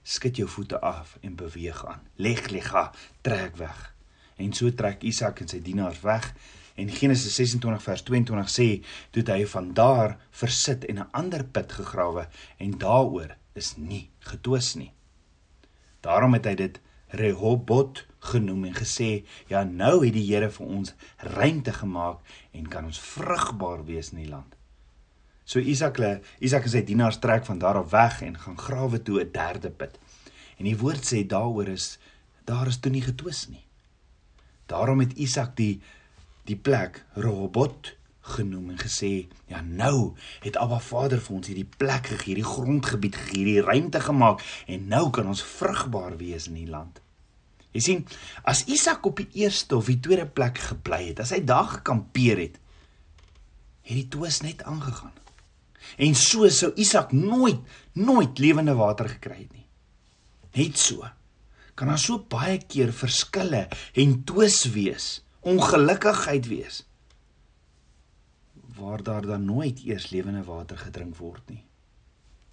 Skud 0.06 0.38
jou 0.38 0.48
voete 0.50 0.80
af 0.80 1.18
en 1.22 1.36
beweeg 1.36 1.82
aan. 1.86 2.04
Leg 2.22 2.48
lega, 2.54 2.92
trek 3.26 3.58
weg. 3.58 3.95
En 4.38 4.54
so 4.54 4.72
trek 4.72 5.04
Isak 5.04 5.42
en 5.42 5.48
sy 5.48 5.62
dienaars 5.62 6.02
weg 6.02 6.34
En 6.76 6.90
Genesis 6.90 7.36
26 7.36 7.84
vers 7.84 8.02
22 8.04 8.50
sê, 8.52 8.68
toe 9.16 9.24
hy 9.32 9.46
van 9.48 9.70
daar 9.74 10.18
versit 10.36 10.84
en 10.92 11.00
'n 11.00 11.12
ander 11.12 11.46
put 11.46 11.72
gegrawe 11.72 12.28
en 12.58 12.78
daaroor 12.78 13.38
is 13.54 13.78
nie 13.78 14.10
getwis 14.20 14.76
nie. 14.76 14.92
Daarom 16.02 16.34
het 16.34 16.46
hy 16.46 16.56
dit 16.56 16.80
Rehobot 17.08 18.06
genoem 18.20 18.66
en 18.66 18.76
gesê, 18.76 19.24
ja 19.48 19.64
nou 19.64 20.06
het 20.06 20.14
die 20.14 20.26
Here 20.34 20.50
vir 20.50 20.68
ons 20.68 20.94
ruimte 21.18 21.74
gemaak 21.74 22.20
en 22.52 22.68
kan 22.68 22.86
ons 22.86 23.00
vrugbaar 23.00 23.86
wees 23.86 24.12
in 24.12 24.18
die 24.18 24.30
land. 24.30 24.56
So 25.46 25.60
Isak, 25.60 26.00
Isak 26.40 26.64
en 26.64 26.70
sy 26.70 26.84
dienaars 26.84 27.20
trek 27.20 27.46
van 27.46 27.60
daar 27.60 27.78
af 27.78 27.92
weg 27.92 28.22
en 28.22 28.40
gaan 28.40 28.58
grawe 28.58 29.02
toe 29.02 29.22
'n 29.22 29.32
derde 29.32 29.70
put. 29.70 30.00
En 30.58 30.66
die 30.66 30.78
woord 30.78 31.06
sê 31.06 31.26
daaroor 31.26 31.68
is 31.68 32.00
daar 32.44 32.68
is 32.68 32.80
toe 32.80 32.92
nie 32.92 33.02
getwis 33.02 33.48
nie. 33.48 33.66
Daarom 34.72 35.04
het 35.04 35.14
Isak 35.18 35.56
die 35.60 35.82
die 36.46 36.58
plek 36.58 37.00
Rehoboth 37.18 37.96
genoem 38.36 38.70
en 38.74 38.78
gesê, 38.78 39.28
ja 39.50 39.62
nou 39.62 40.14
het 40.44 40.58
Abba 40.62 40.78
Vader 40.82 41.22
vir 41.22 41.36
ons 41.38 41.50
hierdie 41.50 41.70
plek 41.78 42.12
gegee, 42.12 42.34
hierdie 42.34 42.46
grondgebied 42.46 43.18
gegee, 43.18 43.40
hierdie 43.42 43.66
ruimte 43.66 44.02
gemaak 44.02 44.44
en 44.70 44.88
nou 44.90 45.10
kan 45.14 45.30
ons 45.30 45.44
vrugbaar 45.46 46.18
wees 46.22 46.48
in 46.50 46.60
die 46.60 46.70
land. 46.70 47.02
Jy 47.76 47.82
sien, 47.84 48.06
as 48.48 48.64
Isak 48.72 49.06
op 49.10 49.20
die 49.20 49.42
eerste 49.44 49.78
of 49.78 49.90
die 49.92 50.00
tweede 50.00 50.26
plek 50.26 50.62
gebly 50.70 51.02
het, 51.10 51.20
as 51.26 51.34
hy 51.36 51.42
daar 51.46 51.68
gekampeer 51.80 52.40
het, 52.46 52.62
het 53.86 53.98
die 54.00 54.08
twis 54.14 54.40
net 54.46 54.64
aangegaan. 54.66 55.14
En 56.02 56.16
so 56.18 56.48
sou 56.50 56.72
Isak 56.82 57.14
nooit 57.14 57.62
nooit 57.94 58.40
lewende 58.42 58.74
water 58.76 59.08
gekry 59.10 59.38
het 59.44 59.54
nie. 59.54 59.68
Net 60.56 60.80
so 60.80 61.06
kan 61.76 61.92
daar 61.92 62.02
so 62.02 62.24
baie 62.32 62.58
keer 62.58 62.94
verskille 62.96 63.68
en 63.94 64.18
twis 64.28 64.64
wees, 64.76 65.08
ongelukkigheid 65.46 66.48
wees 66.48 66.84
waar 68.76 69.04
daar 69.04 69.22
dan 69.22 69.46
nooit 69.46 69.84
eers 69.84 70.10
lewende 70.10 70.44
water 70.44 70.78
gedrink 70.78 71.16
word 71.16 71.42
nie. 71.50 71.64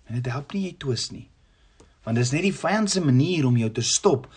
En 0.06 0.14
dit 0.14 0.26
help 0.30 0.52
nie 0.54 0.64
jy 0.68 0.74
twis 0.78 1.10
nie. 1.10 1.28
Want 2.02 2.18
dis 2.18 2.32
net 2.34 2.44
die 2.46 2.54
vyand 2.54 2.90
se 2.90 3.02
manier 3.02 3.46
om 3.46 3.58
jou 3.58 3.70
te 3.74 3.84
stop 3.86 4.28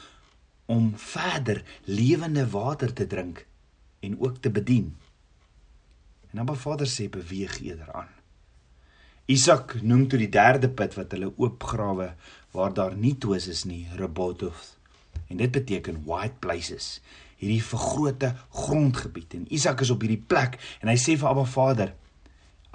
om 0.65 0.93
verder 0.97 1.61
lewende 1.85 2.47
water 2.49 2.93
te 2.93 3.07
drink 3.07 3.45
en 3.99 4.19
ook 4.19 4.41
te 4.41 4.49
bedien. 4.49 4.95
En 6.31 6.41
dan 6.41 6.57
Vader 6.57 6.89
sê 6.89 7.07
beweeg 7.09 7.59
eerder 7.61 7.91
aan. 7.93 8.09
Isak 9.25 9.77
noem 9.81 10.07
toe 10.07 10.19
die 10.21 10.29
derde 10.29 10.69
put 10.69 10.97
wat 10.97 11.13
hulle 11.15 11.31
oopgrawe 11.37 12.11
waar 12.53 12.73
daar 12.73 12.95
nie 12.95 13.15
twis 13.17 13.47
is 13.47 13.63
nie, 13.65 13.87
Rebototh. 13.97 14.74
En 15.27 15.37
dit 15.41 15.51
beteken 15.51 16.03
white 16.05 16.39
places 16.39 16.99
hierdie 17.35 17.63
vergrote 17.63 18.31
grondgebied 18.49 19.33
en 19.35 19.45
Isak 19.53 19.81
is 19.83 19.91
op 19.91 20.05
hierdie 20.05 20.21
plek 20.21 20.55
en 20.79 20.87
hy 20.87 20.95
sê 20.99 21.17
vir 21.19 21.29
Abba 21.29 21.43
Vader 21.49 21.91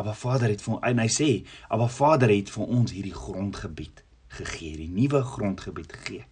Abba 0.01 0.15
Vader 0.17 0.49
het 0.49 0.63
vir 0.65 0.79
en 0.89 1.01
hy 1.03 1.09
sê 1.13 1.31
Abba 1.69 1.89
Vader 1.93 2.33
het 2.33 2.53
vir 2.55 2.71
ons 2.73 2.93
hierdie 2.95 3.17
grondgebied 3.17 4.05
gegee, 4.31 4.77
die 4.79 4.89
nuwe 4.89 5.21
grondgebied 5.27 5.93
gegee. 5.99 6.25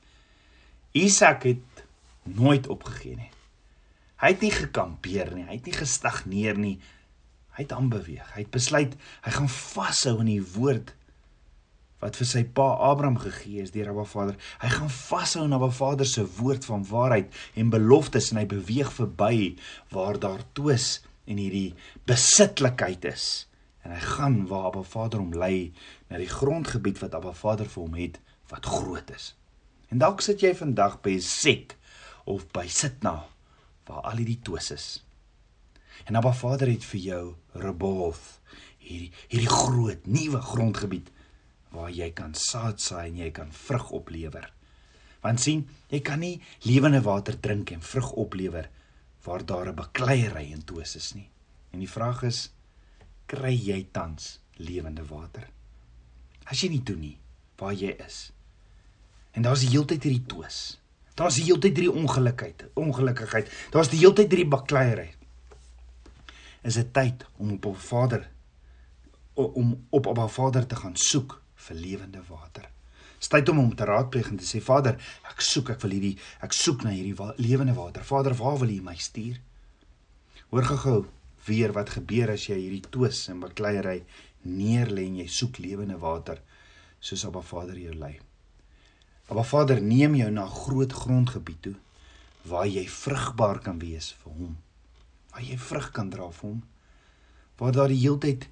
Isak 0.97 1.45
het 1.49 1.83
nooit 2.39 2.69
opgegee 2.71 3.19
nie. 3.19 3.33
Hy 4.23 4.31
het 4.33 4.45
nie 4.45 4.53
gekampeer 4.55 5.35
nie, 5.35 5.45
hy 5.47 5.59
het 5.59 5.69
nie 5.69 5.77
gestagneer 5.77 6.59
nie. 6.59 6.79
Hy 7.59 7.67
het 7.67 7.75
aanbeweeg. 7.75 8.33
Hy 8.35 8.45
het 8.45 8.55
besluit 8.55 8.95
hy 9.27 9.35
gaan 9.35 9.51
vashou 9.51 10.17
in 10.23 10.31
die 10.31 10.43
woord 10.55 10.95
wat 12.03 12.19
vir 12.19 12.29
sy 12.31 12.45
pa 12.55 12.69
Abraham 12.91 13.19
gegee 13.19 13.63
is 13.65 13.73
deur 13.75 13.91
Abba 13.91 14.05
Vader. 14.07 14.37
Hy 14.63 14.71
gaan 14.71 14.93
vashou 14.95 15.45
aan 15.45 15.57
Abba 15.57 15.71
Vader 15.75 16.07
se 16.07 16.25
woord 16.39 16.69
van 16.69 16.87
waarheid 16.87 17.35
en 17.59 17.73
beloftes 17.75 18.31
en 18.31 18.41
hy 18.43 18.47
beweeg 18.51 18.93
verby 18.95 19.57
waar 19.95 20.21
daar 20.23 20.45
twis 20.59 21.01
en 21.29 21.41
hierdie 21.43 21.75
besitlikheid 22.09 23.05
is. 23.11 23.49
En 23.83 23.95
hy 23.97 24.03
gaan 24.15 24.39
waar 24.51 24.71
Abba 24.71 24.85
Vader 24.87 25.23
hom 25.23 25.35
lei 25.35 25.73
na 26.09 26.23
die 26.23 26.31
grondgebied 26.31 27.03
wat 27.03 27.19
Abba 27.19 27.35
Vader 27.35 27.67
vir 27.67 27.83
hom 27.83 27.99
het 27.99 28.23
wat 28.53 28.71
groot 28.71 29.11
is. 29.15 29.35
En 29.91 29.99
dalk 29.99 30.23
sit 30.23 30.45
jy 30.45 30.55
vandag 30.55 31.01
by 31.05 31.19
Sek 31.25 31.75
of 32.29 32.47
by 32.55 32.69
Sitna 32.71 33.25
waar 33.89 34.05
al 34.07 34.21
hierdie 34.21 34.41
twis 34.45 34.71
is. 34.71 34.89
En 36.07 36.17
Abba 36.21 36.33
Vader 36.37 36.71
het 36.71 36.85
vir 36.93 37.01
jou 37.03 37.23
Reboth 37.59 38.37
hierdie 38.79 39.11
hierdie 39.29 39.51
groot 39.51 40.07
nuwe 40.07 40.41
grondgebied 40.45 41.11
waar 41.71 41.91
jy 41.91 42.11
kan 42.17 42.35
saad 42.35 42.81
saai 42.81 43.09
en 43.09 43.17
jy 43.17 43.31
kan 43.31 43.53
vrug 43.53 43.91
oplewer. 43.91 44.53
Want 45.21 45.43
sien, 45.43 45.67
jy 45.91 46.01
kan 46.01 46.21
nie 46.23 46.41
lewende 46.65 47.01
water 47.05 47.37
drink 47.41 47.73
en 47.75 47.83
vrug 47.83 48.13
oplewer 48.13 48.71
waar 49.25 49.45
daar 49.45 49.69
'n 49.69 49.75
bakleierery 49.75 50.53
in 50.53 50.65
toes 50.65 50.97
is 50.97 51.15
nie. 51.15 51.29
En 51.73 51.79
die 51.79 51.91
vraag 51.91 52.23
is, 52.23 52.51
kry 53.27 53.53
jy 53.53 53.89
tans 53.93 54.41
lewende 54.57 55.05
water? 55.05 55.49
As 56.45 56.61
jy 56.61 56.69
nie 56.69 56.83
doen 56.83 57.01
nie, 57.01 57.19
waar 57.59 57.75
jy 57.75 57.97
is. 58.07 58.33
En 59.33 59.43
daar's 59.43 59.61
die 59.61 59.71
heeltyd 59.71 60.03
hierdie 60.03 60.27
toes. 60.27 60.79
Daar's 61.15 61.35
die 61.35 61.45
heeltyd 61.45 61.77
hierdie 61.77 61.93
ongelukheid, 61.93 62.65
ongelukkigheid. 62.75 63.51
Daar's 63.71 63.89
die 63.89 63.99
heeltyd 63.99 64.31
hierdie 64.31 64.49
bakleierery. 64.49 65.15
Is 66.63 66.75
dit 66.75 66.93
tyd 66.93 67.27
om 67.37 67.53
op 67.53 67.67
'n 67.67 67.75
Vader 67.75 68.31
om 69.35 69.87
op 69.91 70.07
op 70.07 70.19
'n 70.19 70.29
Vader 70.29 70.67
te 70.67 70.77
gaan 70.77 70.97
soek 70.97 71.43
vir 71.69 71.79
lewende 71.79 72.23
water. 72.29 72.69
Styd 73.19 73.49
om 73.51 73.59
hom 73.59 73.75
te 73.75 73.87
raadpleeg 73.89 74.31
en 74.31 74.39
te 74.39 74.47
sê 74.47 74.61
Vader, 74.63 74.99
ek 75.31 75.43
soek, 75.43 75.73
ek 75.75 75.83
wil 75.83 75.97
hierdie 75.97 76.17
ek 76.45 76.55
soek 76.55 76.85
na 76.87 76.95
hierdie 76.95 77.17
wa 77.19 77.33
lewende 77.43 77.75
water. 77.75 78.05
Vader, 78.07 78.37
waar 78.39 78.59
wil 78.61 78.77
U 78.77 78.81
my 78.87 78.95
stuur? 78.99 79.41
Hoor 80.53 80.69
gou 80.71 81.01
weer 81.49 81.75
wat 81.77 81.97
gebeur 81.97 82.35
as 82.35 82.47
jy 82.49 82.57
hierdie 82.61 82.85
twis 82.93 83.27
en 83.33 83.43
bakleierery 83.43 84.03
neerlê 84.47 85.09
en 85.09 85.19
jy 85.23 85.27
soek 85.33 85.59
lewende 85.63 85.99
water 86.01 86.41
soos 87.01 87.25
Abba 87.27 87.43
Vader 87.45 87.79
jou 87.79 87.95
lei. 87.99 88.15
Abba 89.29 89.45
Vader 89.45 89.83
neem 89.83 90.17
jou 90.19 90.31
na 90.33 90.47
groot 90.49 90.95
grondgebied 90.95 91.61
toe 91.67 91.75
waar 92.49 92.69
jy 92.71 92.87
vrugbaar 92.89 93.61
kan 93.65 93.81
wees 93.83 94.13
vir 94.23 94.33
hom. 94.39 94.57
Waar 95.33 95.45
jy 95.45 95.59
vrug 95.61 95.91
kan 95.93 96.09
dra 96.11 96.31
vir 96.33 96.47
hom. 96.49 96.63
Waar 97.59 97.75
daar 97.77 97.93
die 97.93 98.01
heeltyd 98.01 98.47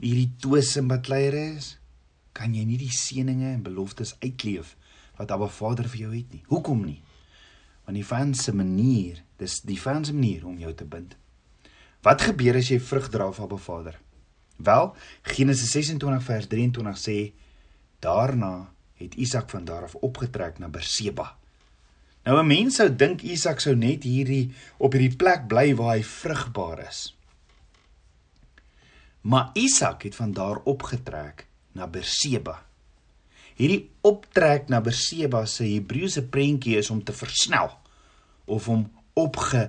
hierdie 0.00 0.30
twis 0.40 0.76
en 0.80 0.88
bakleierery 0.88 1.58
is 1.58 1.74
kan 2.32 2.54
jy 2.54 2.64
nie 2.64 2.78
die 2.80 2.92
seënings 2.92 3.48
en 3.54 3.64
beloftes 3.64 4.14
uitleef 4.22 4.76
wat 5.18 5.30
Abba 5.30 5.48
Vader 5.52 5.88
vir 5.92 6.06
jou 6.06 6.12
het 6.14 6.32
nie. 6.32 6.42
Hoekom 6.48 6.84
nie? 6.86 7.00
Want 7.84 7.98
die 7.98 8.06
vyand 8.06 8.38
se 8.38 8.54
manier, 8.56 9.20
dis 9.38 9.60
die 9.66 9.78
vyand 9.80 10.08
se 10.08 10.14
manier 10.16 10.46
om 10.48 10.58
jou 10.58 10.72
te 10.74 10.86
bind. 10.88 11.16
Wat 12.02 12.24
gebeur 12.24 12.58
as 12.58 12.70
jy 12.72 12.80
vrug 12.82 13.10
dra 13.12 13.28
van 13.30 13.46
Abba 13.46 13.58
Vader? 13.60 13.98
Wel, 14.62 14.92
Genesis 15.34 15.74
26 15.74 16.24
vers 16.26 16.48
23 16.50 16.98
sê 16.98 17.18
daarna 18.02 18.72
het 19.02 19.14
Isak 19.14 19.50
van 19.50 19.64
daar 19.64 19.86
af 19.88 19.94
opgetrek 19.94 20.58
na 20.58 20.68
Berseba. 20.68 21.36
Nou 22.24 22.38
'n 22.38 22.46
mens 22.46 22.76
sou 22.76 22.88
dink 22.96 23.22
Isak 23.22 23.60
sou 23.60 23.74
net 23.74 24.02
hierdie 24.02 24.54
op 24.78 24.92
hierdie 24.92 25.16
plek 25.16 25.48
bly 25.48 25.74
waar 25.74 25.96
hy 25.96 26.02
vrugbaar 26.02 26.86
is. 26.88 27.16
Maar 29.20 29.50
Isak 29.54 30.02
het 30.02 30.14
van 30.14 30.32
daar 30.32 30.58
opgetrek 30.64 31.46
na 31.78 31.88
Berseba. 31.90 32.58
Hierdie 33.58 33.88
optrek 34.06 34.68
na 34.72 34.80
Berseba 34.84 35.44
se 35.46 35.66
Hebreëse 35.68 36.24
prentjie 36.32 36.78
is 36.80 36.90
om 36.90 37.02
te 37.04 37.14
versnel 37.16 37.70
of 38.50 38.68
om 38.68 38.86
opge 39.18 39.68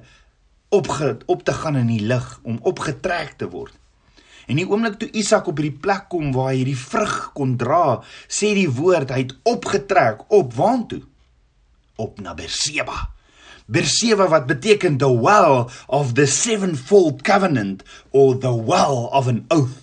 opge 0.74 1.18
op 1.30 1.44
te 1.46 1.54
gaan 1.54 1.76
in 1.78 1.90
die 1.92 2.02
lig, 2.02 2.26
om 2.42 2.58
opgetrek 2.66 3.36
te 3.38 3.46
word. 3.50 3.76
En 4.50 4.58
die 4.60 4.66
oomblik 4.68 4.98
toe 5.00 5.10
Isak 5.16 5.48
op 5.48 5.60
hierdie 5.62 5.80
plek 5.86 6.08
kom 6.12 6.34
waar 6.36 6.52
hy 6.52 6.64
hierdie 6.64 6.80
vrug 6.80 7.18
kon 7.38 7.54
dra, 7.62 8.02
sê 8.28 8.52
die 8.58 8.70
woord 8.74 9.14
hy 9.14 9.22
het 9.24 9.36
opgetrek 9.48 10.26
op 10.34 10.56
waantoe? 10.58 11.04
Op 12.02 12.20
na 12.26 12.34
Berseba. 12.38 12.98
Berseba 13.70 14.28
wat 14.28 14.50
beteken 14.50 14.98
the 15.00 15.08
well 15.08 15.70
of 15.88 16.16
the 16.18 16.26
sevenfold 16.28 17.24
covenant 17.24 17.86
or 18.12 18.36
the 18.36 18.52
well 18.52 19.08
of 19.14 19.30
an 19.32 19.46
oath. 19.54 19.83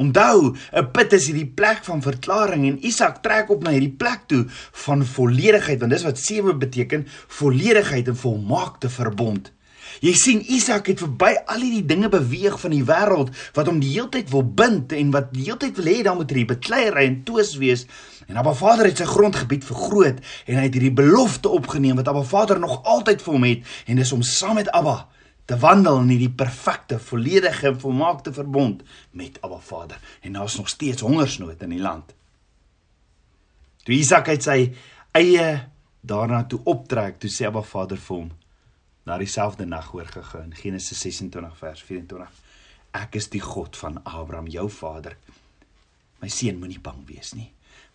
Onthou, 0.00 0.56
'n 0.72 0.90
put 0.90 1.12
is 1.12 1.26
hierdie 1.28 1.52
plek 1.60 1.84
van 1.84 2.00
verklaring 2.02 2.66
en 2.66 2.84
Isak 2.86 3.22
trek 3.22 3.50
op 3.50 3.62
na 3.62 3.70
hierdie 3.74 3.96
plek 4.02 4.22
toe 4.26 4.46
van 4.86 5.04
volledigheid 5.04 5.80
want 5.80 5.92
dis 5.92 6.06
wat 6.08 6.18
sewe 6.18 6.54
beteken, 6.56 7.06
volledigheid 7.28 8.08
en 8.08 8.16
volmaakte 8.16 8.88
verbond. 8.88 9.52
Jy 10.00 10.14
sien 10.16 10.40
Isak 10.48 10.86
het 10.86 11.02
verby 11.02 11.34
al 11.44 11.60
hierdie 11.60 11.84
dinge 11.84 12.08
beweeg 12.08 12.56
van 12.60 12.72
die 12.72 12.84
wêreld 12.86 13.34
wat 13.58 13.68
hom 13.68 13.82
die 13.82 13.92
heeltyd 13.92 14.30
wil 14.32 14.46
bind 14.62 14.92
en 14.96 15.12
wat 15.12 15.34
die 15.34 15.44
heeltyd 15.50 15.76
wil 15.76 15.92
hê 15.92 15.98
dan 16.06 16.16
moet 16.16 16.32
hierdie 16.32 16.48
bekleierery 16.54 17.06
en 17.10 17.22
toos 17.28 17.56
wees. 17.60 17.84
En 18.28 18.40
Abba 18.40 18.54
Vader 18.56 18.88
het 18.88 19.02
sy 19.02 19.08
grondgebied 19.10 19.66
vergroot 19.68 20.24
en 20.46 20.56
hy 20.56 20.68
het 20.68 20.76
hierdie 20.78 20.96
belofte 21.02 21.52
opgeneem 21.52 22.00
wat 22.00 22.08
Abba 22.08 22.24
Vader 22.24 22.62
nog 22.62 22.80
altyd 22.88 23.20
vir 23.26 23.36
hom 23.36 23.48
het 23.50 23.80
en 23.86 24.00
dis 24.00 24.16
om 24.16 24.22
saam 24.24 24.62
met 24.62 24.72
Abba 24.72 25.02
te 25.50 25.58
wandel 25.58 25.96
in 26.04 26.12
hierdie 26.12 26.30
perfekte, 26.30 27.00
volledige 27.02 27.72
volmaakte 27.82 28.30
verbond 28.32 28.84
met 29.18 29.40
Abba 29.42 29.58
Vader. 29.58 29.98
En 30.22 30.36
daar's 30.38 30.56
nog 30.56 30.68
steeds 30.68 31.02
hongersnood 31.02 31.62
in 31.62 31.72
die 31.74 31.80
land. 31.82 32.12
Toe 33.82 33.96
Isak 33.96 34.28
uit 34.30 34.46
sy 34.46 34.58
eie 35.18 35.46
daarna 36.06 36.44
toe 36.46 36.60
optrek, 36.70 37.18
toe 37.18 37.30
sê 37.32 37.48
Abba 37.48 37.64
Vader 37.66 37.98
vir 37.98 38.16
hom 38.20 38.28
na 39.08 39.16
dieselfde 39.18 39.66
nag 39.66 39.88
hoor 39.90 40.06
gegaan 40.06 40.52
in 40.52 40.60
Genesis 40.60 41.02
26 41.02 41.58
vers 41.58 41.82
24. 41.88 42.38
Ek 43.00 43.18
is 43.18 43.26
die 43.32 43.42
God 43.42 43.74
van 43.80 43.98
Abraham, 44.04 44.46
jou 44.52 44.68
vader. 44.70 45.16
My 46.22 46.30
seun 46.30 46.60
moenie 46.62 46.78
bang 46.84 47.02
wees 47.08 47.32
nie, 47.34 47.48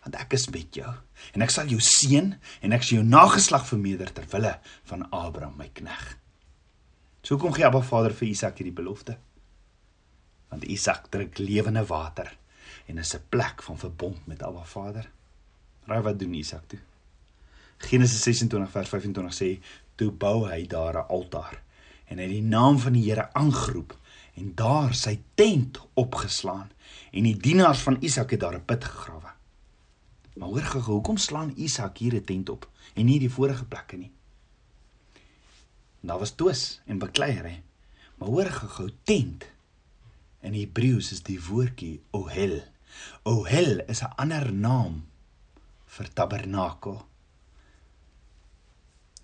want 0.04 0.18
ek 0.20 0.36
is 0.36 0.48
met 0.52 0.76
jou 0.76 0.92
en 1.32 1.46
ek 1.46 1.56
sal 1.56 1.72
jou 1.72 1.80
seën 1.80 2.34
en 2.36 2.76
ek 2.76 2.84
sal 2.84 2.98
jou 2.98 3.08
nageslag 3.08 3.64
vermeerder 3.70 4.12
ter 4.12 4.28
wille 4.34 4.56
van 4.92 5.08
Abraham 5.08 5.56
my 5.56 5.72
knegg. 5.72 6.16
So 7.26 7.34
kom 7.36 7.50
gee 7.50 7.66
Abba 7.66 7.80
Vader 7.82 8.12
vir 8.14 8.28
Isak 8.28 8.60
hierdie 8.60 8.76
belofte. 8.76 9.16
Want 10.52 10.66
Isak 10.70 11.08
drink 11.10 11.40
lewende 11.42 11.82
water 11.88 12.28
en 12.86 12.98
is 13.02 13.14
'n 13.16 13.24
plek 13.28 13.62
van 13.62 13.78
verbond 13.78 14.26
met 14.26 14.42
Abba 14.42 14.62
Vader. 14.62 15.10
Raai 15.86 16.02
wat 16.02 16.18
doen 16.18 16.34
Isak 16.34 16.68
toe? 16.68 16.78
Genesis 17.78 18.22
26 18.22 18.70
vers 18.70 18.88
25 18.88 19.34
sê 19.34 19.58
toe 19.96 20.10
bou 20.12 20.46
hy 20.46 20.66
daar 20.66 20.94
'n 20.94 21.08
altaar 21.08 21.62
en 22.06 22.18
hy 22.18 22.22
het 22.22 22.32
die 22.32 22.42
naam 22.42 22.78
van 22.78 22.92
die 22.92 23.10
Here 23.10 23.32
aangeroep 23.32 23.98
en 24.34 24.54
daar 24.54 24.94
sy 24.94 25.18
tent 25.34 25.80
opgeslaan 25.94 26.70
en 27.10 27.22
die 27.22 27.36
dienaars 27.36 27.82
van 27.82 27.96
Isak 28.00 28.30
het 28.30 28.40
daar 28.40 28.54
'n 28.54 28.64
put 28.64 28.84
gegrawe. 28.84 29.32
Maar 30.36 30.48
hoor 30.48 30.62
gou, 30.62 30.82
hoekom 30.82 31.16
slaan 31.16 31.52
Isak 31.56 31.98
hier 31.98 32.14
'n 32.14 32.24
tent 32.24 32.48
op 32.48 32.70
en 32.94 33.04
nie 33.04 33.18
die 33.18 33.30
vorige 33.30 33.64
plekke 33.64 33.96
nie? 33.96 34.15
Daar 36.06 36.18
was 36.22 36.36
twis 36.38 36.80
en 36.86 36.98
bekleierery. 37.02 37.62
Maar 38.16 38.28
hoor 38.28 38.50
gou, 38.50 38.90
tent 39.02 39.46
in 40.46 40.54
Hebreëus 40.54 41.10
is 41.16 41.24
die 41.26 41.40
woordjie 41.42 41.98
ohel. 42.14 42.60
Ohel 43.26 43.82
is 43.90 44.02
'n 44.02 44.14
ander 44.22 44.52
naam 44.52 45.04
vir 45.84 46.08
tabernakel. 46.12 47.06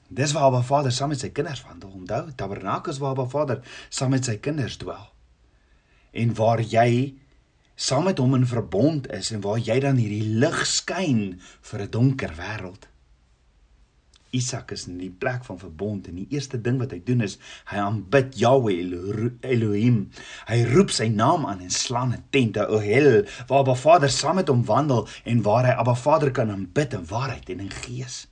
Dis 0.09 0.33
waar 0.33 0.51
Abba 0.51 0.62
Vader 0.62 0.93
saam 0.93 1.09
met 1.09 1.21
sy 1.21 1.31
kinders 1.31 1.62
wandel. 1.62 1.91
Onthou, 1.91 2.33
tabernakel 2.35 2.93
is 2.93 2.99
waar 2.99 3.11
Abba 3.11 3.27
Vader 3.27 3.87
saam 3.89 4.11
met 4.11 4.25
sy 4.25 4.37
kinders 4.37 4.77
dwel. 4.77 5.12
En 6.11 6.35
waar 6.35 6.61
jy 6.61 7.15
saam 7.75 8.05
met 8.05 8.19
hom 8.19 8.35
in 8.35 8.47
verbond 8.47 9.11
is 9.11 9.31
en 9.31 9.41
waar 9.41 9.59
jy 9.59 9.81
dan 9.81 9.97
hierdie 9.97 10.39
lig 10.39 10.67
skyn 10.67 11.41
vir 11.61 11.81
'n 11.83 11.91
donker 11.91 12.35
wêreld. 12.37 12.92
Isak 14.33 14.73
is 14.73 14.87
in 14.89 14.99
die 14.99 15.11
plek 15.11 15.45
van 15.45 15.59
verbond 15.61 16.09
en 16.09 16.17
die 16.17 16.27
eerste 16.33 16.61
ding 16.61 16.79
wat 16.81 16.95
hy 16.95 17.01
doen 17.05 17.21
is 17.27 17.39
hy 17.71 17.79
aanbid 17.83 18.35
Yahweh 18.41 18.79
Elohim. 19.45 19.99
Hy 20.49 20.59
roep 20.73 20.91
sy 20.91 21.09
naam 21.12 21.47
aan 21.47 21.61
en 21.61 21.71
slaan 21.71 22.12
'n 22.17 22.25
tent, 22.31 22.57
'n 22.57 22.67
ohel, 22.67 23.25
waar 23.47 23.61
Abba 23.61 23.75
Vader 23.75 24.11
saam 24.11 24.37
met 24.41 24.49
hom 24.49 24.65
wandel 24.65 25.09
en 25.25 25.43
waar 25.43 25.67
hy 25.67 25.75
Abba 25.77 25.95
Vader 25.95 26.31
kan 26.31 26.51
aanbid 26.51 26.93
in 26.93 27.07
waarheid 27.07 27.49
en 27.51 27.61
in 27.61 27.71
gees. 27.71 28.27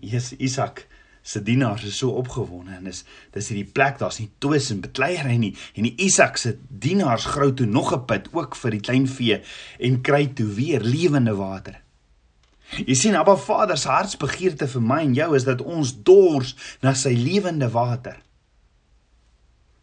Jesus 0.00 0.38
Isak 0.38 0.86
se 1.26 1.42
dienaars 1.42 1.84
is 1.84 1.96
so 1.98 2.10
opgewonde 2.10 2.70
en 2.70 2.86
is 2.86 3.04
dis 3.34 3.48
hierdie 3.50 3.72
plek 3.72 3.98
daar's 3.98 4.20
nie 4.20 4.28
twis 4.38 4.70
en 4.70 4.82
bekleierery 4.84 5.38
nie 5.42 5.54
en 5.74 5.88
die 5.88 5.96
Isak 6.06 6.38
se 6.38 6.54
dienaars 6.68 7.26
grou 7.32 7.50
toe 7.54 7.66
nog 7.66 7.92
'n 7.94 8.04
put 8.06 8.28
ook 8.32 8.54
vir 8.56 8.70
die 8.70 8.80
klein 8.80 9.08
vee 9.08 9.40
en 9.78 10.00
kry 10.02 10.26
toe 10.26 10.46
weer 10.46 10.80
lewende 10.80 11.34
water. 11.34 11.82
Jy 12.74 12.94
sien 12.98 13.14
Abba 13.14 13.36
Vader 13.38 13.78
se 13.78 13.88
hartsbegeerte 13.92 14.66
vir 14.68 14.82
my 14.82 15.00
en 15.04 15.14
jou 15.14 15.28
is 15.38 15.46
dat 15.46 15.62
ons 15.62 15.92
dors 16.06 16.54
na 16.82 16.92
sy 16.98 17.14
lewende 17.14 17.68
water. 17.72 18.18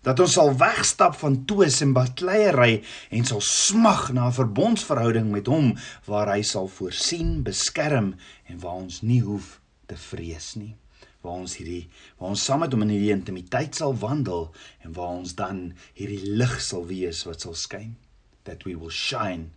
Dat 0.04 0.20
ons 0.20 0.34
sal 0.36 0.52
wegstap 0.60 1.16
van 1.16 1.38
twis 1.48 1.80
en 1.86 1.94
bekleierery 1.96 2.82
en 3.16 3.25
sal 3.25 3.40
smag 3.48 4.12
na 4.12 4.28
'n 4.28 4.36
verbondsverhouding 4.36 5.32
met 5.32 5.48
hom 5.48 5.78
waar 6.06 6.28
hy 6.36 6.42
sal 6.44 6.68
voorsien, 6.68 7.44
beskerm 7.44 8.16
en 8.48 8.60
waar 8.60 8.84
ons 8.84 9.02
nie 9.02 9.22
hoef 9.22 9.62
te 9.88 9.96
vrees 9.96 10.56
nie. 10.56 10.75
Waar 11.22 11.40
ons 11.40 11.56
hierdie 11.56 11.88
waar 12.18 12.30
ons 12.30 12.44
saam 12.44 12.60
met 12.60 12.72
hom 12.74 12.82
in 12.82 12.90
hierdie 12.90 13.16
intimiteit 13.16 13.75
sal 13.75 13.96
wandel 13.96 14.52
en 14.84 14.92
waar 14.94 15.16
ons 15.24 15.36
dan 15.36 15.74
hierdie 15.94 16.36
lig 16.36 16.62
sal 16.62 16.86
wees 16.86 17.24
wat 17.24 17.42
sal 17.42 17.56
skyn. 17.56 17.96
That 18.44 18.66
we 18.66 18.75
will 18.75 18.92
shine 18.92 19.52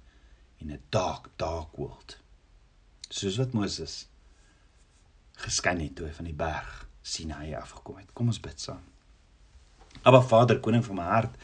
in 0.60 0.70
a 0.70 0.78
dark 0.90 1.30
dark 1.36 1.76
world 1.76 2.18
soos 3.08 3.38
wat 3.42 3.54
Moses 3.56 3.96
geskyn 5.44 5.82
het 5.84 5.96
toe 5.96 6.08
hy 6.08 6.14
van 6.16 6.30
die 6.30 6.36
berg 6.36 6.84
Sinai 7.06 7.54
afgekom 7.54 8.00
het 8.02 8.12
kom 8.14 8.32
ons 8.32 8.42
bid 8.42 8.60
saam 8.60 8.84
Aba 10.06 10.22
Vader 10.22 10.60
koning 10.62 10.84
van 10.86 11.00
my 11.00 11.08
hart 11.10 11.36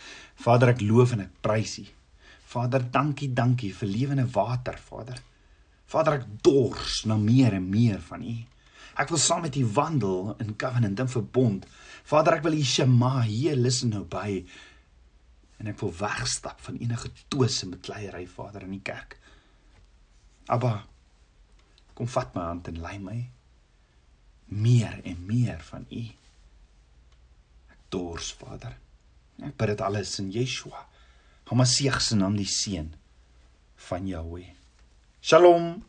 Vader 0.42 0.74
ek 0.74 0.84
loof 0.84 1.16
en 1.16 1.26
ek 1.26 1.36
prys 1.44 1.78
U 1.82 1.86
Vader 2.52 2.84
dankie 2.94 3.32
dankie 3.32 3.72
vir 3.74 3.88
lewende 3.88 4.26
water 4.34 4.78
Vader 4.90 5.20
Vader 5.92 6.20
ek 6.20 6.26
dors 6.44 7.02
na 7.08 7.18
meer 7.20 7.58
en 7.58 7.68
meer 7.68 8.00
van 8.08 8.24
U 8.24 8.38
Ek 8.92 9.08
wil 9.08 9.20
saam 9.20 9.46
met 9.46 9.56
U 9.56 9.64
wandel 9.72 10.34
in 10.42 10.56
covenant 10.56 11.00
en 11.00 11.08
verbond. 11.08 11.64
Vader, 12.04 12.36
ek 12.36 12.44
wil 12.44 12.58
U 12.58 12.64
Shema 12.66 13.22
hier 13.24 13.56
listen 13.56 13.92
nou 13.94 14.04
by. 14.08 14.42
En 15.62 15.70
ek 15.72 15.78
wil 15.80 15.94
wegstap 15.96 16.60
van 16.66 16.76
enige 16.82 17.12
twis 17.32 17.62
en 17.64 17.72
bekleierery, 17.76 18.26
Vader, 18.28 18.66
in 18.66 18.74
die 18.76 18.84
kerk. 18.84 19.16
Abba, 20.52 20.82
kom 21.94 22.08
vat 22.10 22.34
my 22.34 22.48
hand 22.48 22.68
en 22.70 22.80
lei 22.82 22.98
my 23.02 23.18
meer 24.52 25.00
en 25.08 25.26
meer 25.26 25.60
van 25.70 25.86
U. 25.88 26.02
Ek 27.72 27.84
dors, 27.92 28.32
Vader. 28.36 28.74
Ek 29.42 29.56
bid 29.56 29.72
dit 29.72 29.84
alles 29.84 30.18
in 30.20 30.28
Yeshua. 30.32 30.84
Hom 31.48 31.64
as 31.64 31.76
seëg 31.78 31.98
se 32.04 32.18
naam 32.18 32.36
die 32.36 32.48
seën 32.48 32.90
van 33.88 34.08
Jahweh. 34.08 34.50
Shalom. 35.24 35.80